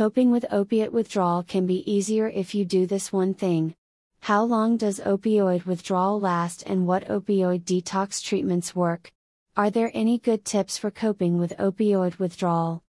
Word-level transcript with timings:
Coping 0.00 0.30
with 0.30 0.46
opiate 0.50 0.94
withdrawal 0.94 1.42
can 1.42 1.66
be 1.66 1.84
easier 1.84 2.26
if 2.26 2.54
you 2.54 2.64
do 2.64 2.86
this 2.86 3.12
one 3.12 3.34
thing. 3.34 3.74
How 4.20 4.42
long 4.42 4.78
does 4.78 4.98
opioid 4.98 5.66
withdrawal 5.66 6.18
last 6.18 6.62
and 6.62 6.86
what 6.86 7.06
opioid 7.08 7.64
detox 7.64 8.22
treatments 8.22 8.74
work? 8.74 9.12
Are 9.58 9.68
there 9.68 9.90
any 9.92 10.16
good 10.16 10.46
tips 10.46 10.78
for 10.78 10.90
coping 10.90 11.38
with 11.38 11.54
opioid 11.58 12.18
withdrawal? 12.18 12.82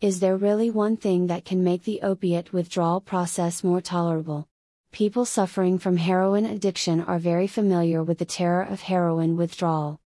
Is 0.00 0.18
there 0.18 0.36
really 0.36 0.68
one 0.68 0.96
thing 0.96 1.28
that 1.28 1.44
can 1.44 1.62
make 1.62 1.84
the 1.84 2.02
opiate 2.02 2.52
withdrawal 2.52 3.00
process 3.00 3.62
more 3.62 3.80
tolerable? 3.80 4.48
People 4.90 5.24
suffering 5.24 5.78
from 5.78 5.98
heroin 5.98 6.44
addiction 6.44 7.00
are 7.00 7.20
very 7.20 7.46
familiar 7.46 8.02
with 8.02 8.18
the 8.18 8.24
terror 8.24 8.62
of 8.62 8.80
heroin 8.80 9.36
withdrawal. 9.36 10.00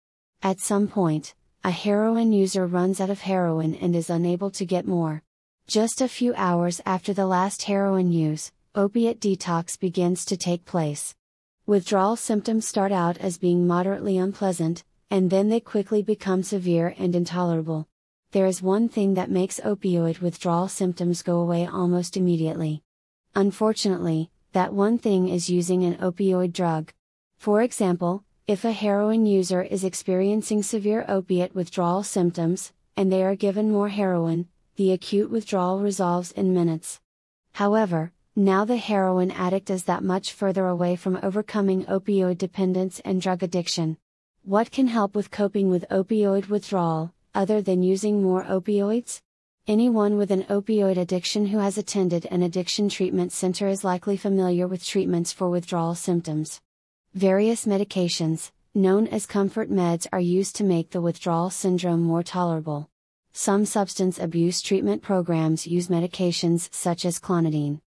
At 0.43 0.61
some 0.61 0.89
point, 0.89 1.35
a 1.63 1.71
heroin 1.71 2.33
user 2.33 2.67
runs 2.67 2.99
out 2.99 3.11
of 3.11 3.21
heroin 3.21 3.75
and 3.75 3.95
is 3.95 4.09
unable 4.09 4.51
to 4.53 4.65
get 4.65 4.87
more. 4.87 5.23
Just 5.67 6.01
a 6.01 6.07
few 6.07 6.33
hours 6.37 6.81
after 6.87 7.13
the 7.13 7.27
last 7.27 7.65
heroin 7.65 8.13
use, 8.13 8.53
opiate 8.77 9.21
detox 9.21 9.77
begins 9.77 10.25
to 10.27 10.37
take 10.37 10.65
place. 10.65 11.17
Withdrawal 11.67 12.15
symptoms 12.15 12.69
start 12.69 12.93
out 12.93 13.19
as 13.19 13.37
being 13.37 13.67
moderately 13.67 14.17
unpleasant, 14.17 14.85
and 15.11 15.29
then 15.29 15.49
they 15.49 15.59
quickly 15.59 16.03
become 16.03 16.45
severe 16.45 16.95
and 16.99 17.17
intolerable. 17.17 17.89
There 18.31 18.47
is 18.47 18.63
one 18.63 18.89
thing 18.89 19.15
that 19.15 19.29
makes 19.29 19.59
opioid 19.59 20.21
withdrawal 20.21 20.69
symptoms 20.69 21.23
go 21.23 21.41
away 21.41 21.67
almost 21.67 22.17
immediately. 22.17 22.85
Unfortunately, 23.35 24.31
that 24.53 24.73
one 24.73 24.99
thing 24.99 25.29
is 25.29 25.51
using 25.51 25.83
an 25.83 25.97
opioid 25.97 26.53
drug. 26.53 26.93
For 27.39 27.61
example, 27.61 28.23
if 28.47 28.65
a 28.65 28.71
heroin 28.71 29.27
user 29.27 29.63
is 29.63 29.83
experiencing 29.83 30.63
severe 30.63 31.05
opiate 31.09 31.57
withdrawal 31.57 32.05
symptoms, 32.05 32.73
and 32.97 33.13
they 33.13 33.25
are 33.25 33.35
given 33.35 33.73
more 33.73 33.89
heroin, 33.89 34.47
the 34.77 34.93
acute 34.93 35.31
withdrawal 35.31 35.81
resolves 35.81 36.33
in 36.33 36.55
minutes. 36.55 37.01
However, 37.53 38.13
now 38.35 38.65
the 38.67 38.77
heroin 38.77 39.31
addict 39.31 39.71
is 39.71 39.85
that 39.85 40.05
much 40.05 40.33
further 40.33 40.67
away 40.67 40.95
from 40.95 41.19
overcoming 41.23 41.85
opioid 41.87 42.37
dependence 42.37 43.01
and 43.01 43.21
drug 43.21 43.43
addiction. 43.43 43.97
What 44.43 44.71
can 44.71 44.89
help 44.89 45.15
with 45.15 45.31
coping 45.31 45.71
with 45.71 45.89
opioid 45.91 46.49
withdrawal, 46.49 47.15
other 47.35 47.63
than 47.63 47.83
using 47.83 48.23
more 48.23 48.45
opioids? 48.45 49.23
Anyone 49.67 50.17
with 50.17 50.31
an 50.31 50.45
opioid 50.45 50.99
addiction 50.99 51.47
who 51.47 51.59
has 51.59 51.79
attended 51.79 52.27
an 52.27 52.43
addiction 52.43 52.89
treatment 52.89 53.33
center 53.33 53.67
is 53.67 53.83
likely 53.83 54.17
familiar 54.17 54.69
with 54.69 54.85
treatments 54.85 55.33
for 55.33 55.51
withdrawal 55.51 55.95
symptoms. 55.95 56.61
Various 57.15 57.65
medications, 57.65 58.53
known 58.75 59.09
as 59.09 59.25
comfort 59.25 59.71
meds, 59.71 60.07
are 60.13 60.21
used 60.21 60.55
to 60.57 60.65
make 60.65 60.91
the 60.91 61.01
withdrawal 61.01 61.49
syndrome 61.49 62.03
more 62.03 62.23
tolerable. 62.23 62.91
Some 63.39 63.67
substance 63.67 64.19
abuse 64.19 64.63
treatment 64.63 65.03
programs 65.03 65.67
use 65.67 65.89
medications 65.89 66.73
such 66.73 67.05
as 67.05 67.21
clonidine. 67.21 67.83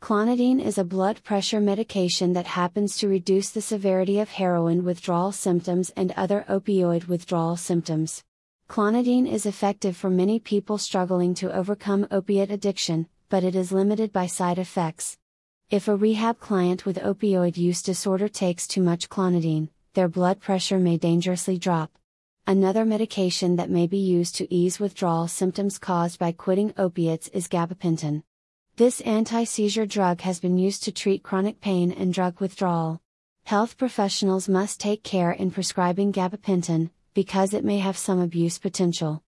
Clonidine 0.00 0.64
is 0.64 0.78
a 0.78 0.82
blood 0.82 1.22
pressure 1.22 1.60
medication 1.60 2.32
that 2.32 2.46
happens 2.46 2.96
to 2.96 3.08
reduce 3.08 3.50
the 3.50 3.60
severity 3.60 4.18
of 4.18 4.30
heroin 4.30 4.82
withdrawal 4.82 5.30
symptoms 5.30 5.90
and 5.94 6.12
other 6.12 6.46
opioid 6.48 7.06
withdrawal 7.06 7.58
symptoms. 7.58 8.24
Clonidine 8.66 9.30
is 9.30 9.44
effective 9.44 9.94
for 9.94 10.08
many 10.08 10.38
people 10.38 10.78
struggling 10.78 11.34
to 11.34 11.54
overcome 11.54 12.06
opiate 12.10 12.50
addiction, 12.50 13.06
but 13.28 13.44
it 13.44 13.54
is 13.54 13.72
limited 13.72 14.10
by 14.10 14.26
side 14.26 14.58
effects. 14.58 15.18
If 15.68 15.86
a 15.86 15.96
rehab 15.96 16.40
client 16.40 16.86
with 16.86 16.96
opioid 16.96 17.58
use 17.58 17.82
disorder 17.82 18.28
takes 18.28 18.66
too 18.66 18.82
much 18.82 19.10
clonidine, 19.10 19.68
their 19.92 20.08
blood 20.08 20.40
pressure 20.40 20.78
may 20.78 20.96
dangerously 20.96 21.58
drop. 21.58 21.90
Another 22.46 22.84
medication 22.84 23.56
that 23.56 23.70
may 23.70 23.86
be 23.86 23.96
used 23.96 24.36
to 24.36 24.54
ease 24.54 24.78
withdrawal 24.78 25.28
symptoms 25.28 25.78
caused 25.78 26.18
by 26.18 26.30
quitting 26.30 26.74
opiates 26.76 27.28
is 27.28 27.48
gabapentin. 27.48 28.22
This 28.76 29.00
anti 29.00 29.44
seizure 29.44 29.86
drug 29.86 30.20
has 30.20 30.40
been 30.40 30.58
used 30.58 30.84
to 30.84 30.92
treat 30.92 31.22
chronic 31.22 31.62
pain 31.62 31.90
and 31.90 32.12
drug 32.12 32.40
withdrawal. 32.40 33.00
Health 33.44 33.78
professionals 33.78 34.46
must 34.46 34.78
take 34.78 35.02
care 35.02 35.32
in 35.32 35.52
prescribing 35.52 36.12
gabapentin, 36.12 36.90
because 37.14 37.54
it 37.54 37.64
may 37.64 37.78
have 37.78 37.96
some 37.96 38.20
abuse 38.20 38.58
potential. 38.58 39.22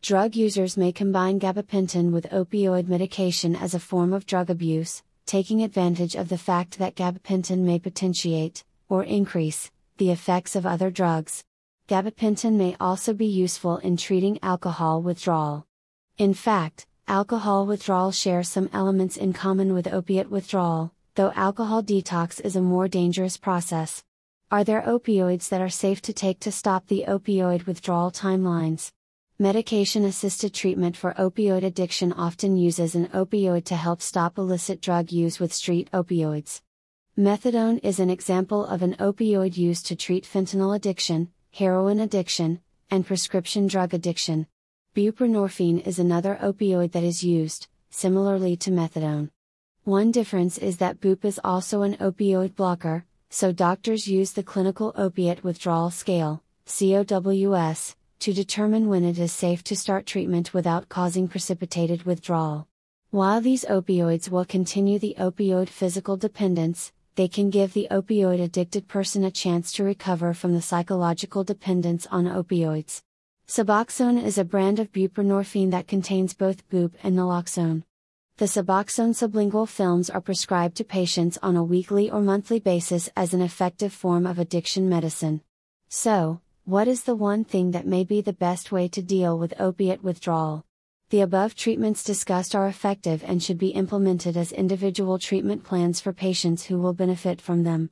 Drug 0.00 0.34
users 0.34 0.78
may 0.78 0.92
combine 0.92 1.38
gabapentin 1.38 2.10
with 2.10 2.30
opioid 2.30 2.88
medication 2.88 3.54
as 3.54 3.74
a 3.74 3.80
form 3.80 4.14
of 4.14 4.24
drug 4.24 4.48
abuse, 4.48 5.02
taking 5.26 5.62
advantage 5.62 6.14
of 6.14 6.30
the 6.30 6.38
fact 6.38 6.78
that 6.78 6.96
gabapentin 6.96 7.58
may 7.58 7.78
potentiate, 7.78 8.64
or 8.88 9.04
increase, 9.04 9.70
the 9.98 10.10
effects 10.10 10.56
of 10.56 10.64
other 10.64 10.90
drugs 10.90 11.44
gabapentin 11.92 12.54
may 12.54 12.74
also 12.80 13.12
be 13.12 13.26
useful 13.26 13.76
in 13.76 13.98
treating 13.98 14.38
alcohol 14.42 15.02
withdrawal. 15.02 15.66
In 16.16 16.32
fact, 16.32 16.86
alcohol 17.06 17.66
withdrawal 17.66 18.12
shares 18.12 18.48
some 18.48 18.70
elements 18.72 19.18
in 19.18 19.34
common 19.34 19.74
with 19.74 19.92
opiate 19.92 20.30
withdrawal, 20.30 20.94
though 21.16 21.32
alcohol 21.32 21.82
detox 21.82 22.40
is 22.40 22.56
a 22.56 22.62
more 22.62 22.88
dangerous 22.88 23.36
process. 23.36 24.02
Are 24.50 24.64
there 24.64 24.80
opioids 24.80 25.50
that 25.50 25.60
are 25.60 25.68
safe 25.68 26.00
to 26.02 26.14
take 26.14 26.40
to 26.40 26.50
stop 26.50 26.86
the 26.86 27.04
opioid 27.06 27.66
withdrawal 27.66 28.10
timelines? 28.10 28.90
Medication 29.38 30.06
assisted 30.06 30.54
treatment 30.54 30.96
for 30.96 31.12
opioid 31.18 31.62
addiction 31.62 32.14
often 32.14 32.56
uses 32.56 32.94
an 32.94 33.08
opioid 33.08 33.64
to 33.66 33.76
help 33.76 34.00
stop 34.00 34.38
illicit 34.38 34.80
drug 34.80 35.12
use 35.12 35.38
with 35.38 35.52
street 35.52 35.90
opioids. 35.92 36.62
Methadone 37.18 37.80
is 37.82 38.00
an 38.00 38.08
example 38.08 38.64
of 38.64 38.80
an 38.80 38.94
opioid 38.94 39.58
used 39.58 39.84
to 39.88 39.94
treat 39.94 40.24
fentanyl 40.24 40.74
addiction, 40.74 41.28
heroin 41.52 42.00
addiction, 42.00 42.60
and 42.90 43.06
prescription 43.06 43.66
drug 43.66 43.92
addiction. 43.92 44.46
Buprenorphine 44.96 45.86
is 45.86 45.98
another 45.98 46.38
opioid 46.42 46.92
that 46.92 47.04
is 47.04 47.22
used, 47.22 47.68
similarly 47.90 48.56
to 48.56 48.70
methadone. 48.70 49.28
One 49.84 50.10
difference 50.10 50.56
is 50.56 50.78
that 50.78 51.00
BUP 51.00 51.26
is 51.26 51.40
also 51.44 51.82
an 51.82 51.96
opioid 51.96 52.56
blocker, 52.56 53.04
so 53.28 53.52
doctors 53.52 54.08
use 54.08 54.32
the 54.32 54.42
Clinical 54.42 54.94
Opiate 54.96 55.44
Withdrawal 55.44 55.90
Scale, 55.90 56.42
COWS, 56.66 57.96
to 58.20 58.32
determine 58.32 58.88
when 58.88 59.04
it 59.04 59.18
is 59.18 59.32
safe 59.32 59.62
to 59.64 59.76
start 59.76 60.06
treatment 60.06 60.54
without 60.54 60.88
causing 60.88 61.28
precipitated 61.28 62.04
withdrawal. 62.04 62.66
While 63.10 63.42
these 63.42 63.66
opioids 63.66 64.30
will 64.30 64.46
continue 64.46 64.98
the 64.98 65.16
opioid 65.18 65.68
physical 65.68 66.16
dependence, 66.16 66.92
they 67.14 67.28
can 67.28 67.50
give 67.50 67.72
the 67.72 67.88
opioid 67.90 68.42
addicted 68.42 68.88
person 68.88 69.24
a 69.24 69.30
chance 69.30 69.72
to 69.72 69.84
recover 69.84 70.32
from 70.32 70.54
the 70.54 70.62
psychological 70.62 71.44
dependence 71.44 72.06
on 72.10 72.24
opioids. 72.24 73.02
Suboxone 73.46 74.22
is 74.22 74.38
a 74.38 74.44
brand 74.44 74.78
of 74.78 74.92
buprenorphine 74.92 75.70
that 75.72 75.86
contains 75.86 76.32
both 76.32 76.68
BUP 76.70 76.92
and 77.02 77.16
naloxone. 77.16 77.82
The 78.38 78.46
Suboxone 78.46 79.14
sublingual 79.14 79.68
films 79.68 80.08
are 80.08 80.20
prescribed 80.20 80.76
to 80.78 80.84
patients 80.84 81.38
on 81.42 81.54
a 81.54 81.62
weekly 81.62 82.10
or 82.10 82.22
monthly 82.22 82.60
basis 82.60 83.10
as 83.14 83.34
an 83.34 83.42
effective 83.42 83.92
form 83.92 84.26
of 84.26 84.38
addiction 84.38 84.88
medicine. 84.88 85.42
So, 85.88 86.40
what 86.64 86.88
is 86.88 87.02
the 87.02 87.14
one 87.14 87.44
thing 87.44 87.72
that 87.72 87.86
may 87.86 88.04
be 88.04 88.22
the 88.22 88.32
best 88.32 88.72
way 88.72 88.88
to 88.88 89.02
deal 89.02 89.38
with 89.38 89.60
opiate 89.60 90.02
withdrawal? 90.02 90.64
The 91.12 91.20
above 91.20 91.54
treatments 91.54 92.02
discussed 92.02 92.54
are 92.54 92.66
effective 92.66 93.22
and 93.22 93.42
should 93.42 93.58
be 93.58 93.68
implemented 93.68 94.34
as 94.34 94.50
individual 94.50 95.18
treatment 95.18 95.62
plans 95.62 96.00
for 96.00 96.14
patients 96.14 96.64
who 96.64 96.78
will 96.78 96.94
benefit 96.94 97.38
from 97.38 97.64
them. 97.64 97.90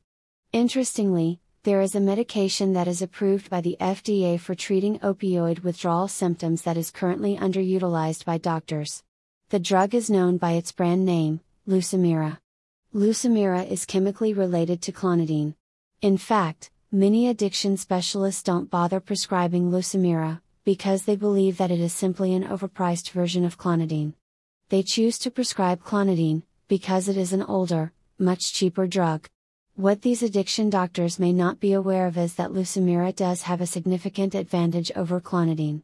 Interestingly, 0.54 1.38
there 1.64 1.82
is 1.82 1.94
a 1.94 2.00
medication 2.00 2.72
that 2.72 2.88
is 2.88 3.02
approved 3.02 3.50
by 3.50 3.60
the 3.60 3.76
FDA 3.78 4.40
for 4.40 4.54
treating 4.54 4.98
opioid 5.00 5.62
withdrawal 5.62 6.08
symptoms 6.08 6.62
that 6.62 6.78
is 6.78 6.90
currently 6.90 7.36
underutilized 7.36 8.24
by 8.24 8.38
doctors. 8.38 9.02
The 9.50 9.58
drug 9.58 9.94
is 9.94 10.08
known 10.08 10.38
by 10.38 10.52
its 10.52 10.72
brand 10.72 11.04
name, 11.04 11.40
Lucemyra. 11.68 12.38
Lucemyra 12.94 13.70
is 13.70 13.84
chemically 13.84 14.32
related 14.32 14.80
to 14.80 14.92
clonidine. 14.92 15.56
In 16.00 16.16
fact, 16.16 16.70
many 16.90 17.28
addiction 17.28 17.76
specialists 17.76 18.42
don't 18.42 18.70
bother 18.70 18.98
prescribing 18.98 19.70
Lucemyra, 19.70 20.40
because 20.64 21.04
they 21.04 21.16
believe 21.16 21.56
that 21.56 21.70
it 21.70 21.80
is 21.80 21.92
simply 21.92 22.34
an 22.34 22.44
overpriced 22.44 23.10
version 23.10 23.44
of 23.44 23.58
clonidine. 23.58 24.14
They 24.68 24.82
choose 24.82 25.18
to 25.18 25.30
prescribe 25.30 25.82
clonidine, 25.82 26.42
because 26.68 27.08
it 27.08 27.16
is 27.16 27.32
an 27.32 27.42
older, 27.42 27.92
much 28.18 28.52
cheaper 28.52 28.86
drug. 28.86 29.28
What 29.74 30.02
these 30.02 30.22
addiction 30.22 30.68
doctors 30.68 31.18
may 31.18 31.32
not 31.32 31.58
be 31.58 31.72
aware 31.72 32.06
of 32.06 32.18
is 32.18 32.34
that 32.34 32.50
Lucemyra 32.50 33.16
does 33.16 33.42
have 33.42 33.60
a 33.60 33.66
significant 33.66 34.34
advantage 34.34 34.92
over 34.94 35.20
clonidine. 35.20 35.82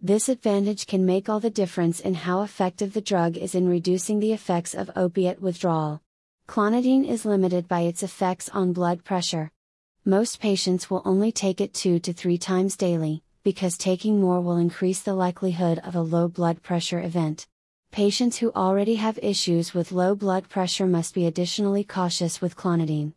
This 0.00 0.28
advantage 0.28 0.86
can 0.86 1.06
make 1.06 1.28
all 1.28 1.40
the 1.40 1.50
difference 1.50 2.00
in 2.00 2.14
how 2.14 2.42
effective 2.42 2.92
the 2.92 3.00
drug 3.00 3.36
is 3.36 3.54
in 3.54 3.68
reducing 3.68 4.20
the 4.20 4.32
effects 4.32 4.74
of 4.74 4.90
opiate 4.96 5.40
withdrawal. 5.40 6.00
Clonidine 6.48 7.08
is 7.08 7.24
limited 7.24 7.68
by 7.68 7.80
its 7.80 8.02
effects 8.02 8.48
on 8.50 8.72
blood 8.72 9.04
pressure. 9.04 9.50
Most 10.04 10.40
patients 10.40 10.90
will 10.90 11.02
only 11.04 11.32
take 11.32 11.60
it 11.60 11.72
2 11.72 12.00
to 12.00 12.12
3 12.12 12.36
times 12.36 12.76
daily, 12.76 13.22
because 13.44 13.76
taking 13.76 14.20
more 14.20 14.40
will 14.40 14.56
increase 14.56 15.02
the 15.02 15.12
likelihood 15.12 15.78
of 15.84 15.94
a 15.94 16.00
low 16.00 16.28
blood 16.28 16.62
pressure 16.62 17.00
event. 17.00 17.46
Patients 17.92 18.38
who 18.38 18.50
already 18.52 18.94
have 18.94 19.18
issues 19.22 19.74
with 19.74 19.92
low 19.92 20.14
blood 20.14 20.48
pressure 20.48 20.86
must 20.86 21.14
be 21.14 21.26
additionally 21.26 21.84
cautious 21.84 22.40
with 22.40 22.56
clonidine. 22.56 23.12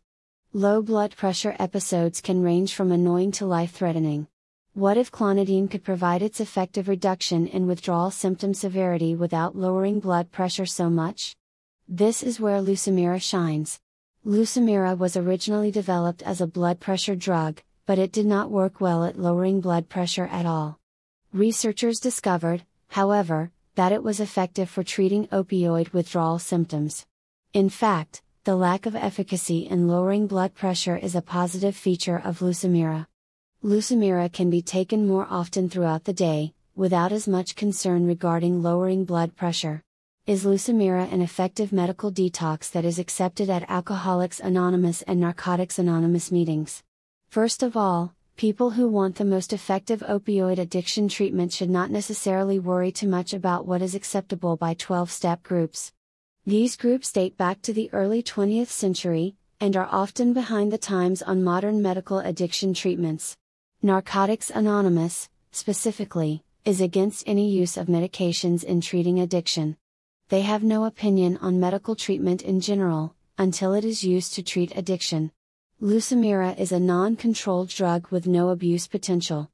Low 0.52 0.82
blood 0.82 1.16
pressure 1.16 1.56
episodes 1.58 2.20
can 2.20 2.42
range 2.42 2.74
from 2.74 2.92
annoying 2.92 3.32
to 3.32 3.46
life 3.46 3.72
threatening. 3.72 4.28
What 4.74 4.98
if 4.98 5.10
clonidine 5.10 5.70
could 5.70 5.82
provide 5.82 6.20
its 6.20 6.40
effective 6.40 6.88
reduction 6.88 7.46
in 7.46 7.66
withdrawal 7.66 8.10
symptom 8.10 8.52
severity 8.52 9.14
without 9.14 9.56
lowering 9.56 9.98
blood 9.98 10.30
pressure 10.30 10.66
so 10.66 10.90
much? 10.90 11.34
This 11.88 12.22
is 12.22 12.38
where 12.38 12.60
Lucemyra 12.60 13.20
shines. 13.20 13.80
Lucemyra 14.26 14.96
was 14.96 15.16
originally 15.16 15.70
developed 15.70 16.22
as 16.22 16.42
a 16.42 16.46
blood 16.46 16.80
pressure 16.80 17.16
drug, 17.16 17.62
but 17.88 17.98
it 17.98 18.12
did 18.12 18.26
not 18.26 18.50
work 18.50 18.82
well 18.82 19.02
at 19.02 19.18
lowering 19.18 19.62
blood 19.62 19.88
pressure 19.88 20.26
at 20.26 20.44
all. 20.44 20.78
Researchers 21.32 21.98
discovered, 21.98 22.62
however, 22.88 23.50
that 23.76 23.92
it 23.92 24.02
was 24.02 24.20
effective 24.20 24.68
for 24.68 24.82
treating 24.82 25.26
opioid 25.28 25.90
withdrawal 25.94 26.38
symptoms. 26.38 27.06
In 27.54 27.70
fact, 27.70 28.20
the 28.44 28.56
lack 28.56 28.84
of 28.84 28.94
efficacy 28.94 29.60
in 29.66 29.88
lowering 29.88 30.26
blood 30.26 30.54
pressure 30.54 30.98
is 30.98 31.14
a 31.14 31.22
positive 31.22 31.74
feature 31.74 32.20
of 32.22 32.40
Lucemyra. 32.40 33.06
Lucemyra 33.64 34.30
can 34.30 34.50
be 34.50 34.60
taken 34.60 35.08
more 35.08 35.26
often 35.30 35.70
throughout 35.70 36.04
the 36.04 36.12
day, 36.12 36.52
without 36.76 37.10
as 37.10 37.26
much 37.26 37.56
concern 37.56 38.06
regarding 38.06 38.62
lowering 38.62 39.06
blood 39.06 39.34
pressure. 39.34 39.82
Is 40.26 40.44
Lucemyra 40.44 41.10
an 41.10 41.22
effective 41.22 41.72
medical 41.72 42.12
detox 42.12 42.70
that 42.72 42.84
is 42.84 42.98
accepted 42.98 43.48
at 43.48 43.70
Alcoholics 43.70 44.40
Anonymous 44.40 45.00
and 45.00 45.18
Narcotics 45.18 45.78
Anonymous 45.78 46.30
meetings? 46.30 46.82
First 47.28 47.62
of 47.62 47.76
all, 47.76 48.14
people 48.36 48.70
who 48.70 48.88
want 48.88 49.16
the 49.16 49.24
most 49.24 49.52
effective 49.52 50.00
opioid 50.00 50.56
addiction 50.56 51.08
treatment 51.08 51.52
should 51.52 51.68
not 51.68 51.90
necessarily 51.90 52.58
worry 52.58 52.90
too 52.90 53.06
much 53.06 53.34
about 53.34 53.66
what 53.66 53.82
is 53.82 53.94
acceptable 53.94 54.56
by 54.56 54.72
12 54.72 55.10
step 55.10 55.42
groups. 55.42 55.92
These 56.46 56.76
groups 56.76 57.12
date 57.12 57.36
back 57.36 57.60
to 57.62 57.74
the 57.74 57.90
early 57.92 58.22
20th 58.22 58.68
century, 58.68 59.36
and 59.60 59.76
are 59.76 59.90
often 59.92 60.32
behind 60.32 60.72
the 60.72 60.78
times 60.78 61.20
on 61.20 61.44
modern 61.44 61.82
medical 61.82 62.18
addiction 62.20 62.72
treatments. 62.72 63.36
Narcotics 63.82 64.48
Anonymous, 64.48 65.28
specifically, 65.52 66.42
is 66.64 66.80
against 66.80 67.28
any 67.28 67.50
use 67.50 67.76
of 67.76 67.88
medications 67.88 68.64
in 68.64 68.80
treating 68.80 69.20
addiction. 69.20 69.76
They 70.30 70.40
have 70.40 70.62
no 70.62 70.86
opinion 70.86 71.36
on 71.42 71.60
medical 71.60 71.94
treatment 71.94 72.40
in 72.40 72.62
general, 72.62 73.14
until 73.36 73.74
it 73.74 73.84
is 73.84 74.02
used 74.02 74.32
to 74.34 74.42
treat 74.42 74.74
addiction. 74.74 75.30
Lucemyra 75.80 76.58
is 76.58 76.72
a 76.72 76.80
non 76.80 77.14
controlled 77.14 77.68
drug 77.68 78.08
with 78.10 78.26
no 78.26 78.48
abuse 78.48 78.88
potential. 78.88 79.48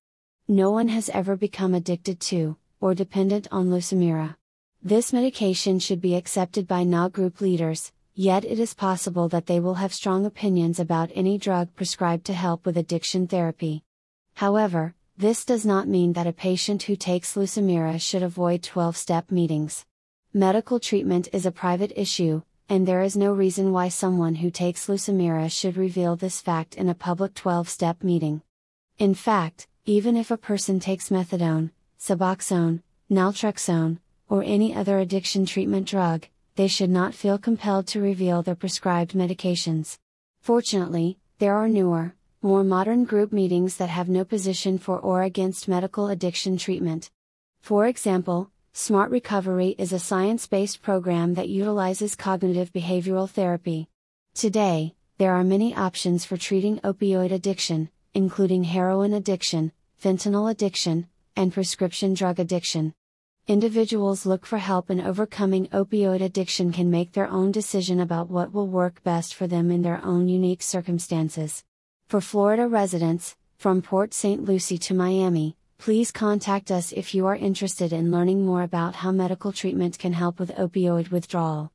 No 0.48 0.70
one 0.70 0.88
has 0.88 1.10
ever 1.10 1.36
become 1.36 1.74
addicted 1.74 2.18
to, 2.20 2.56
or 2.80 2.94
dependent 2.94 3.46
on 3.52 3.68
Lucemyra. 3.68 4.34
This 4.82 5.12
medication 5.12 5.78
should 5.78 6.00
be 6.00 6.14
accepted 6.14 6.66
by 6.66 6.82
NA 6.82 7.10
group 7.10 7.42
leaders, 7.42 7.92
yet 8.14 8.42
it 8.42 8.58
is 8.58 8.72
possible 8.72 9.28
that 9.28 9.44
they 9.44 9.60
will 9.60 9.74
have 9.74 9.92
strong 9.92 10.24
opinions 10.24 10.80
about 10.80 11.10
any 11.14 11.36
drug 11.36 11.68
prescribed 11.76 12.24
to 12.24 12.32
help 12.32 12.64
with 12.64 12.78
addiction 12.78 13.26
therapy. 13.26 13.84
However, 14.32 14.94
this 15.18 15.44
does 15.44 15.66
not 15.66 15.88
mean 15.88 16.14
that 16.14 16.26
a 16.26 16.32
patient 16.32 16.84
who 16.84 16.96
takes 16.96 17.34
Lucemyra 17.34 18.00
should 18.00 18.22
avoid 18.22 18.62
12 18.62 18.96
step 18.96 19.30
meetings. 19.30 19.84
Medical 20.32 20.80
treatment 20.80 21.28
is 21.34 21.44
a 21.44 21.52
private 21.52 21.92
issue, 21.94 22.40
and 22.68 22.88
there 22.88 23.02
is 23.02 23.16
no 23.16 23.32
reason 23.32 23.72
why 23.72 23.88
someone 23.88 24.36
who 24.36 24.50
takes 24.50 24.86
Lucemyra 24.86 25.50
should 25.50 25.76
reveal 25.76 26.16
this 26.16 26.40
fact 26.40 26.74
in 26.74 26.88
a 26.88 26.94
public 26.94 27.34
12 27.34 27.68
step 27.68 28.02
meeting. 28.02 28.42
In 28.98 29.14
fact, 29.14 29.66
even 29.84 30.16
if 30.16 30.30
a 30.30 30.36
person 30.36 30.80
takes 30.80 31.10
methadone, 31.10 31.70
Suboxone, 32.00 32.82
naltrexone, 33.10 33.98
or 34.28 34.42
any 34.42 34.74
other 34.74 34.98
addiction 34.98 35.44
treatment 35.44 35.86
drug, 35.86 36.26
they 36.56 36.68
should 36.68 36.90
not 36.90 37.14
feel 37.14 37.36
compelled 37.36 37.86
to 37.88 38.00
reveal 38.00 38.42
their 38.42 38.54
prescribed 38.54 39.12
medications. 39.12 39.98
Fortunately, 40.40 41.18
there 41.38 41.54
are 41.54 41.68
newer, 41.68 42.14
more 42.40 42.64
modern 42.64 43.04
group 43.04 43.32
meetings 43.32 43.76
that 43.76 43.88
have 43.88 44.08
no 44.08 44.24
position 44.24 44.78
for 44.78 44.98
or 44.98 45.22
against 45.22 45.68
medical 45.68 46.08
addiction 46.08 46.56
treatment. 46.56 47.10
For 47.60 47.86
example, 47.86 48.50
Smart 48.76 49.12
Recovery 49.12 49.76
is 49.78 49.92
a 49.92 50.00
science 50.00 50.48
based 50.48 50.82
program 50.82 51.34
that 51.34 51.48
utilizes 51.48 52.16
cognitive 52.16 52.72
behavioral 52.72 53.30
therapy. 53.30 53.88
Today, 54.34 54.96
there 55.16 55.32
are 55.32 55.44
many 55.44 55.72
options 55.76 56.24
for 56.24 56.36
treating 56.36 56.80
opioid 56.80 57.30
addiction, 57.30 57.88
including 58.14 58.64
heroin 58.64 59.14
addiction, 59.14 59.70
fentanyl 60.02 60.50
addiction, 60.50 61.06
and 61.36 61.52
prescription 61.52 62.14
drug 62.14 62.40
addiction. 62.40 62.92
Individuals 63.46 64.26
look 64.26 64.44
for 64.44 64.58
help 64.58 64.90
in 64.90 65.00
overcoming 65.00 65.68
opioid 65.68 66.20
addiction 66.20 66.72
can 66.72 66.90
make 66.90 67.12
their 67.12 67.28
own 67.28 67.52
decision 67.52 68.00
about 68.00 68.28
what 68.28 68.52
will 68.52 68.66
work 68.66 69.04
best 69.04 69.36
for 69.36 69.46
them 69.46 69.70
in 69.70 69.82
their 69.82 70.04
own 70.04 70.28
unique 70.28 70.62
circumstances. 70.62 71.62
For 72.08 72.20
Florida 72.20 72.66
residents, 72.66 73.36
from 73.56 73.82
Port 73.82 74.12
St. 74.12 74.44
Lucie 74.44 74.78
to 74.78 74.94
Miami, 74.94 75.56
please 75.78 76.10
contact 76.10 76.70
us 76.70 76.92
if 76.92 77.14
you 77.14 77.26
are 77.26 77.36
interested 77.36 77.92
in 77.92 78.10
learning 78.10 78.44
more 78.44 78.62
about 78.62 78.94
how 78.94 79.12
medical 79.12 79.52
treatment 79.52 79.98
can 79.98 80.12
help 80.12 80.38
with 80.38 80.54
opioid 80.54 81.10
withdrawal. 81.10 81.73